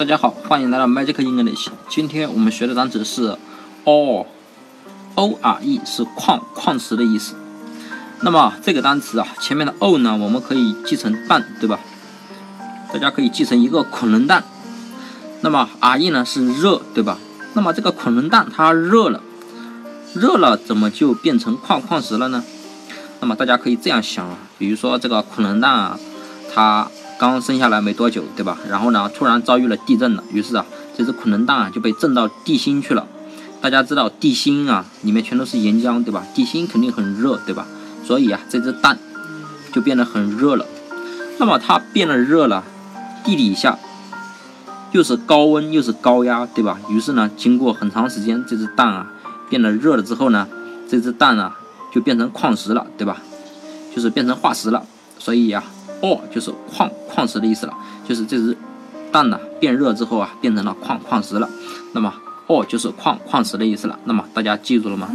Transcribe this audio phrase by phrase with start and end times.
[0.00, 1.68] 大家好，欢迎来到 Magic English。
[1.90, 3.36] 今天我们学的单词是
[3.84, 7.34] ore，o r e 是矿矿石的意思。
[8.22, 11.78] 那么这个单词啊，前面的 o 呢，我们可以记成蛋，对吧？
[12.90, 14.42] 大家可以记成一个恐龙蛋。
[15.42, 17.18] 那么 r e 呢是热，对吧？
[17.52, 19.20] 那么这个恐龙蛋它热了，
[20.14, 22.42] 热了怎么就变成矿矿石了呢？
[23.20, 26.00] 那么大家可以这样想啊，比如说这个恐龙蛋啊，
[26.54, 28.56] 它刚生下来没多久，对吧？
[28.66, 30.64] 然后呢，突然遭遇了地震了，于是啊，
[30.96, 33.06] 这只恐龙蛋啊就被震到地心去了。
[33.60, 36.24] 大家知道地心啊，里面全都是岩浆，对吧？
[36.34, 37.66] 地心肯定很热，对吧？
[38.02, 38.98] 所以啊，这只蛋
[39.70, 40.64] 就变得很热了。
[41.36, 42.64] 那么它变得热了，
[43.22, 43.78] 地底下
[44.92, 46.78] 又是高温又是高压，对吧？
[46.88, 49.12] 于是呢，经过很长时间，这只蛋啊
[49.50, 50.48] 变得热了之后呢，
[50.88, 51.58] 这只蛋啊
[51.92, 53.18] 就变成矿石了，对吧？
[53.94, 54.86] 就是变成化石了。
[55.18, 55.62] 所以呀。
[56.00, 57.74] Ore 就是矿矿石的意思了，
[58.06, 58.56] 就是这只
[59.12, 61.48] 蛋呢变热之后啊变成了矿矿石了，
[61.92, 62.12] 那么
[62.46, 65.08] ore 就是矿矿石的意思了，那么大家记住了吗？